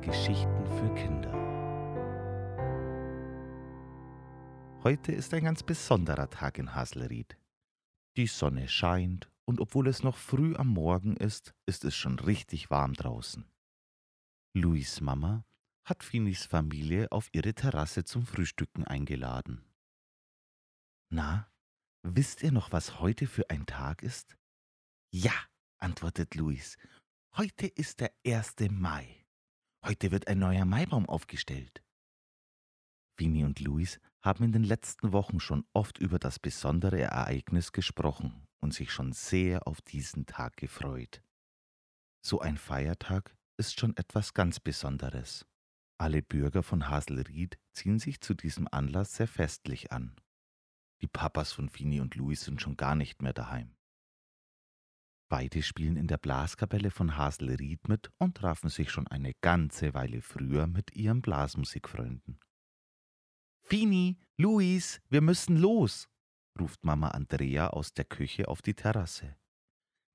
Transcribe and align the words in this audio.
Geschichten 0.00 0.66
für 0.66 0.94
Kinder. 0.94 1.32
Heute 4.82 5.12
ist 5.12 5.34
ein 5.34 5.44
ganz 5.44 5.62
besonderer 5.62 6.30
Tag 6.30 6.58
in 6.58 6.74
Haselried. 6.74 7.36
Die 8.16 8.26
Sonne 8.26 8.66
scheint 8.66 9.30
und 9.44 9.60
obwohl 9.60 9.88
es 9.88 10.02
noch 10.02 10.16
früh 10.16 10.56
am 10.56 10.68
Morgen 10.68 11.16
ist, 11.16 11.54
ist 11.66 11.84
es 11.84 11.94
schon 11.94 12.18
richtig 12.18 12.70
warm 12.70 12.94
draußen. 12.94 13.44
Louis 14.54 15.00
Mama 15.02 15.44
hat 15.84 16.02
Finis 16.02 16.46
Familie 16.46 17.12
auf 17.12 17.28
ihre 17.32 17.52
Terrasse 17.52 18.04
zum 18.04 18.24
Frühstücken 18.24 18.84
eingeladen. 18.84 19.64
Na, 21.10 21.46
wisst 22.02 22.42
ihr 22.42 22.52
noch, 22.52 22.72
was 22.72 23.00
heute 23.00 23.26
für 23.26 23.50
ein 23.50 23.66
Tag 23.66 24.02
ist? 24.02 24.38
Ja, 25.12 25.34
antwortet 25.78 26.34
Louis. 26.34 26.78
Heute 27.36 27.68
ist 27.68 28.00
der 28.00 28.12
1. 28.26 28.56
Mai. 28.70 29.24
Heute 29.86 30.10
wird 30.10 30.26
ein 30.26 30.40
neuer 30.40 30.64
Maibaum 30.64 31.08
aufgestellt. 31.08 31.80
Fini 33.16 33.44
und 33.44 33.60
Louis 33.60 34.00
haben 34.20 34.44
in 34.44 34.52
den 34.52 34.64
letzten 34.64 35.12
Wochen 35.12 35.38
schon 35.38 35.64
oft 35.72 35.98
über 35.98 36.18
das 36.18 36.40
besondere 36.40 37.00
Ereignis 37.00 37.70
gesprochen 37.70 38.48
und 38.58 38.74
sich 38.74 38.90
schon 38.90 39.12
sehr 39.12 39.68
auf 39.68 39.80
diesen 39.80 40.26
Tag 40.26 40.56
gefreut. 40.56 41.22
So 42.20 42.40
ein 42.40 42.58
Feiertag 42.58 43.36
ist 43.56 43.78
schon 43.78 43.96
etwas 43.96 44.34
ganz 44.34 44.58
Besonderes. 44.58 45.46
Alle 45.98 46.22
Bürger 46.22 46.64
von 46.64 46.88
Haselried 46.88 47.58
ziehen 47.72 48.00
sich 48.00 48.20
zu 48.20 48.34
diesem 48.34 48.66
Anlass 48.70 49.14
sehr 49.14 49.28
festlich 49.28 49.92
an. 49.92 50.16
Die 51.00 51.06
Papas 51.06 51.52
von 51.52 51.68
Fini 51.68 52.00
und 52.00 52.16
Louis 52.16 52.42
sind 52.42 52.60
schon 52.60 52.76
gar 52.76 52.96
nicht 52.96 53.22
mehr 53.22 53.32
daheim. 53.32 53.76
Beide 55.30 55.62
spielen 55.62 55.96
in 55.96 56.08
der 56.08 56.18
Blaskapelle 56.18 56.90
von 56.90 57.16
Haselried 57.16 57.88
mit 57.88 58.10
und 58.18 58.36
trafen 58.36 58.68
sich 58.68 58.90
schon 58.90 59.06
eine 59.06 59.32
ganze 59.40 59.94
Weile 59.94 60.22
früher 60.22 60.66
mit 60.66 60.96
ihren 60.96 61.22
Blasmusikfreunden. 61.22 62.40
Fini, 63.62 64.18
Luis, 64.36 65.00
wir 65.08 65.20
müssen 65.20 65.56
los, 65.56 66.08
ruft 66.58 66.84
Mama 66.84 67.10
Andrea 67.10 67.68
aus 67.68 67.94
der 67.94 68.06
Küche 68.06 68.48
auf 68.48 68.60
die 68.60 68.74
Terrasse. 68.74 69.36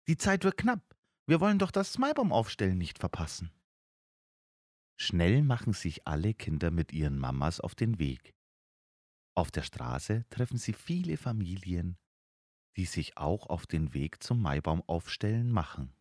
Die 0.09 0.17
Zeit 0.17 0.43
wird 0.43 0.57
knapp. 0.57 0.83
Wir 1.27 1.39
wollen 1.39 1.59
doch 1.59 1.71
das 1.71 1.97
Maibaum-Aufstellen 1.97 2.77
nicht 2.77 2.99
verpassen. 2.99 3.53
Schnell 4.99 5.43
machen 5.43 5.71
sich 5.71 6.05
alle 6.05 6.33
Kinder 6.33 6.71
mit 6.71 6.91
ihren 6.91 7.17
Mamas 7.17 7.61
auf 7.61 7.73
den 7.73 7.99
Weg. 7.99 8.35
Auf 9.33 9.49
der 9.49 9.63
Straße 9.63 10.25
treffen 10.29 10.57
sie 10.57 10.73
viele 10.73 11.15
Familien, 11.15 11.97
die 12.75 12.85
sich 12.85 13.17
auch 13.17 13.47
auf 13.47 13.67
den 13.67 13.93
Weg 13.93 14.21
zum 14.21 14.41
Maibaum 14.41 14.81
aufstellen 14.87 15.51
machen. 15.51 15.93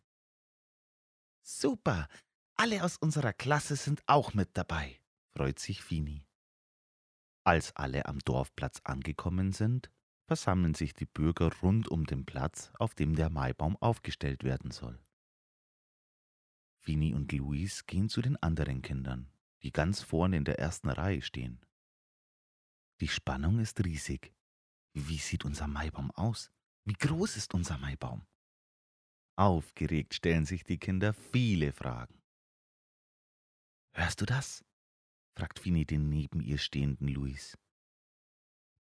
Super, 1.41 2.07
alle 2.55 2.83
aus 2.83 2.97
unserer 2.97 3.33
Klasse 3.33 3.75
sind 3.75 4.03
auch 4.07 4.33
mit 4.33 4.49
dabei, 4.57 4.99
freut 5.35 5.59
sich 5.59 5.81
Fini. 5.81 6.25
Als 7.43 7.75
alle 7.75 8.07
am 8.07 8.19
Dorfplatz 8.19 8.81
angekommen 8.83 9.51
sind, 9.51 9.91
versammeln 10.27 10.73
sich 10.73 10.93
die 10.93 11.05
Bürger 11.05 11.51
rund 11.61 11.87
um 11.87 12.05
den 12.05 12.25
Platz, 12.25 12.71
auf 12.79 12.95
dem 12.95 13.15
der 13.15 13.29
Maibaum 13.29 13.77
aufgestellt 13.77 14.43
werden 14.43 14.71
soll. 14.71 14.99
Fini 16.79 17.13
und 17.13 17.31
Luis 17.31 17.85
gehen 17.85 18.09
zu 18.09 18.21
den 18.21 18.35
anderen 18.37 18.81
Kindern, 18.81 19.31
die 19.61 19.71
ganz 19.71 20.01
vorne 20.01 20.37
in 20.37 20.45
der 20.45 20.59
ersten 20.59 20.89
Reihe 20.89 21.21
stehen. 21.21 21.63
Die 23.01 23.07
Spannung 23.07 23.59
ist 23.59 23.83
riesig. 23.83 24.33
Wie 24.93 25.17
sieht 25.17 25.45
unser 25.45 25.67
Maibaum 25.67 26.11
aus? 26.11 26.51
Wie 26.85 26.93
groß 26.93 27.37
ist 27.37 27.53
unser 27.55 27.77
Maibaum? 27.79 28.25
Aufgeregt 29.37 30.13
stellen 30.13 30.45
sich 30.45 30.63
die 30.63 30.77
Kinder 30.77 31.13
viele 31.13 31.73
Fragen. 31.73 32.21
Hörst 33.93 34.21
du 34.21 34.25
das? 34.25 34.63
fragt 35.35 35.59
Fini 35.59 35.85
den 35.85 36.09
neben 36.09 36.41
ihr 36.41 36.59
stehenden 36.59 37.07
Luis. 37.07 37.57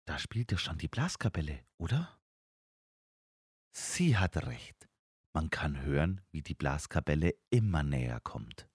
Da 0.07 0.19
spielt 0.19 0.53
ja 0.53 0.59
schon 0.59 0.77
die 0.77 0.89
Blaskapelle, 0.89 1.65
oder? 1.79 2.21
Sie 3.73 4.17
hat 4.17 4.37
recht. 4.47 4.89
Man 5.33 5.51
kann 5.51 5.81
hören, 5.81 6.21
wie 6.31 6.43
die 6.43 6.55
Blaskapelle 6.55 7.35
immer 7.51 7.83
näher 7.83 8.21
kommt. 8.21 8.69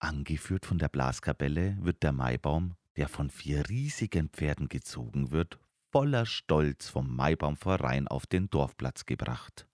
Angeführt 0.00 0.66
von 0.66 0.78
der 0.78 0.88
Blaskapelle 0.88 1.76
wird 1.84 2.02
der 2.02 2.12
Maibaum, 2.12 2.76
der 2.96 3.08
von 3.08 3.30
vier 3.30 3.68
riesigen 3.68 4.30
Pferden 4.30 4.68
gezogen 4.68 5.30
wird, 5.30 5.60
voller 5.96 6.26
Stolz 6.26 6.90
vom 6.90 7.16
Maibaumverein 7.16 8.06
auf 8.06 8.26
den 8.26 8.50
Dorfplatz 8.50 9.06
gebracht. 9.06 9.66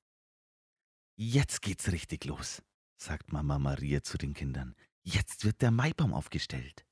Jetzt 1.16 1.62
geht's 1.62 1.90
richtig 1.90 2.26
los, 2.26 2.62
sagt 2.96 3.32
Mama 3.32 3.58
Maria 3.58 4.04
zu 4.04 4.18
den 4.18 4.32
Kindern. 4.32 4.76
Jetzt 5.02 5.44
wird 5.44 5.60
der 5.62 5.72
Maibaum 5.72 6.14
aufgestellt. 6.14 6.86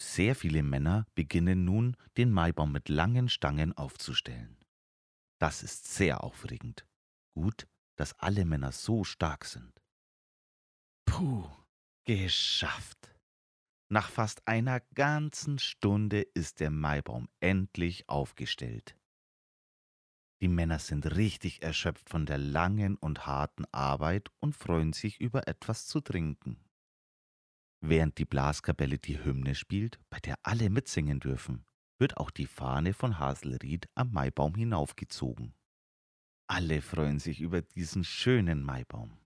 Sehr 0.00 0.34
viele 0.34 0.62
Männer 0.62 1.04
beginnen 1.14 1.66
nun, 1.66 1.98
den 2.16 2.30
Maibaum 2.30 2.72
mit 2.72 2.88
langen 2.88 3.28
Stangen 3.28 3.74
aufzustellen. 3.74 4.56
Das 5.38 5.62
ist 5.62 5.86
sehr 5.86 6.24
aufregend. 6.24 6.86
Gut, 7.34 7.68
dass 7.96 8.18
alle 8.20 8.46
Männer 8.46 8.72
so 8.72 9.04
stark 9.04 9.44
sind. 9.44 9.82
Puh, 11.04 11.46
geschafft. 12.06 13.15
Nach 13.88 14.10
fast 14.10 14.46
einer 14.48 14.80
ganzen 14.94 15.60
Stunde 15.60 16.22
ist 16.22 16.58
der 16.58 16.70
Maibaum 16.70 17.28
endlich 17.38 18.08
aufgestellt. 18.08 18.96
Die 20.42 20.48
Männer 20.48 20.80
sind 20.80 21.14
richtig 21.16 21.62
erschöpft 21.62 22.10
von 22.10 22.26
der 22.26 22.38
langen 22.38 22.96
und 22.96 23.26
harten 23.26 23.64
Arbeit 23.72 24.28
und 24.40 24.54
freuen 24.56 24.92
sich 24.92 25.20
über 25.20 25.46
etwas 25.48 25.86
zu 25.86 26.00
trinken. 26.00 26.64
Während 27.80 28.18
die 28.18 28.24
Blaskapelle 28.24 28.98
die 28.98 29.22
Hymne 29.24 29.54
spielt, 29.54 30.00
bei 30.10 30.18
der 30.18 30.36
alle 30.42 30.68
mitsingen 30.68 31.20
dürfen, 31.20 31.64
wird 31.98 32.16
auch 32.16 32.30
die 32.30 32.46
Fahne 32.46 32.92
von 32.92 33.18
Haselried 33.18 33.88
am 33.94 34.10
Maibaum 34.10 34.54
hinaufgezogen. 34.56 35.54
Alle 36.48 36.82
freuen 36.82 37.18
sich 37.18 37.40
über 37.40 37.62
diesen 37.62 38.04
schönen 38.04 38.62
Maibaum. 38.62 39.16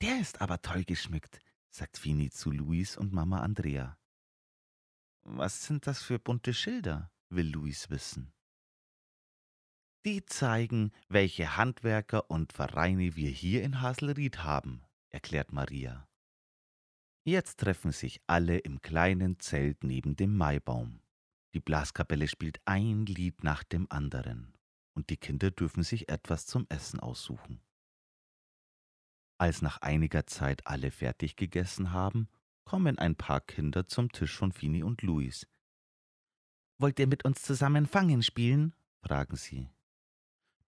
Der 0.00 0.20
ist 0.20 0.40
aber 0.40 0.62
toll 0.62 0.84
geschmückt, 0.84 1.40
sagt 1.70 1.98
Fini 1.98 2.30
zu 2.30 2.50
Luis 2.50 2.96
und 2.96 3.12
Mama 3.12 3.40
Andrea. 3.40 3.98
Was 5.22 5.64
sind 5.64 5.86
das 5.86 6.02
für 6.02 6.18
bunte 6.18 6.54
Schilder? 6.54 7.10
will 7.30 7.50
Luis 7.50 7.90
wissen. 7.90 8.32
Die 10.06 10.24
zeigen, 10.24 10.92
welche 11.08 11.56
Handwerker 11.56 12.30
und 12.30 12.52
Vereine 12.52 13.16
wir 13.16 13.30
hier 13.30 13.62
in 13.62 13.82
Haselried 13.82 14.38
haben, 14.38 14.84
erklärt 15.10 15.52
Maria. 15.52 16.08
Jetzt 17.24 17.60
treffen 17.60 17.92
sich 17.92 18.22
alle 18.26 18.58
im 18.58 18.80
kleinen 18.80 19.38
Zelt 19.38 19.84
neben 19.84 20.16
dem 20.16 20.34
Maibaum. 20.36 21.02
Die 21.52 21.60
Blaskapelle 21.60 22.28
spielt 22.28 22.60
ein 22.64 23.04
Lied 23.04 23.44
nach 23.44 23.64
dem 23.64 23.86
anderen 23.90 24.54
und 24.94 25.10
die 25.10 25.16
Kinder 25.16 25.50
dürfen 25.50 25.84
sich 25.84 26.08
etwas 26.08 26.46
zum 26.46 26.66
Essen 26.68 26.98
aussuchen. 26.98 27.60
Als 29.38 29.62
nach 29.62 29.78
einiger 29.78 30.26
Zeit 30.26 30.66
alle 30.66 30.90
fertig 30.90 31.36
gegessen 31.36 31.92
haben, 31.92 32.28
kommen 32.64 32.98
ein 32.98 33.14
paar 33.14 33.40
Kinder 33.40 33.86
zum 33.86 34.10
Tisch 34.10 34.36
von 34.36 34.52
Fini 34.52 34.82
und 34.82 35.02
Luis. 35.02 35.46
Wollt 36.78 36.98
ihr 36.98 37.06
mit 37.06 37.24
uns 37.24 37.42
zusammen 37.42 37.86
Fangen 37.86 38.22
spielen? 38.22 38.74
fragen 39.00 39.36
sie. 39.36 39.70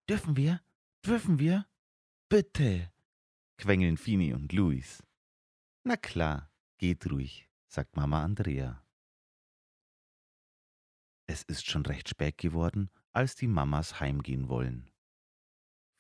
Dürfen 0.09 0.37
wir? 0.37 0.63
Dürfen 1.05 1.39
wir? 1.39 1.67
Bitte, 2.29 2.93
quengeln 3.59 3.97
Fini 3.97 4.33
und 4.33 4.53
Luis. 4.53 5.03
Na 5.83 5.97
klar, 5.97 6.51
geht 6.79 7.11
ruhig, 7.11 7.49
sagt 7.67 7.97
Mama 7.97 8.23
Andrea. 8.23 8.85
Es 11.27 11.43
ist 11.43 11.67
schon 11.67 11.85
recht 11.87 12.09
spät 12.09 12.39
geworden, 12.39 12.91
als 13.13 13.35
die 13.35 13.47
Mamas 13.47 14.01
heimgehen 14.01 14.49
wollen. 14.49 14.91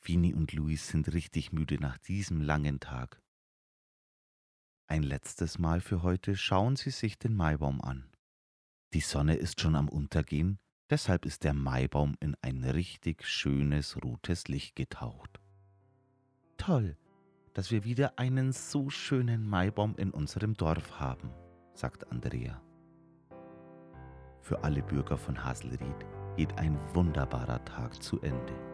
Fini 0.02 0.32
und 0.32 0.55
Luis 0.55 0.88
sind 0.88 1.12
richtig 1.12 1.52
müde 1.52 1.79
nach 1.79 1.99
diesem 1.99 2.41
langen 2.41 2.81
Tag. 2.81 3.20
Ein 4.87 5.02
letztes 5.02 5.58
Mal 5.58 5.81
für 5.81 6.02
heute 6.02 6.37
schauen 6.37 6.76
sie 6.76 6.91
sich 6.91 7.19
den 7.19 7.37
Maibaum 7.37 7.82
an. 7.82 8.11
Die 8.94 9.00
Sonne 9.00 9.37
ist 9.37 9.61
schon 9.61 9.76
am 9.76 9.88
Untergehen, 9.88 10.58
deshalb 10.88 11.26
ist 11.26 11.44
der 11.44 11.52
Maibaum 11.52 12.17
in 12.19 12.35
ein 12.41 12.64
richtig 12.64 13.25
schönes 13.26 14.02
rotes 14.02 14.49
Licht 14.49 14.75
getaucht. 14.75 15.38
Toll, 16.56 16.97
dass 17.52 17.70
wir 17.70 17.85
wieder 17.85 18.19
einen 18.19 18.52
so 18.52 18.88
schönen 18.88 19.47
Maibaum 19.47 19.97
in 19.97 20.11
unserem 20.11 20.55
Dorf 20.55 20.99
haben, 20.99 21.31
sagt 21.75 22.11
Andrea. 22.11 22.61
Für 24.41 24.64
alle 24.64 24.82
Bürger 24.82 25.19
von 25.19 25.44
Haselried 25.44 26.06
geht 26.37 26.56
ein 26.58 26.79
wunderbarer 26.94 27.62
Tag 27.67 28.02
zu 28.02 28.20
Ende. 28.23 28.70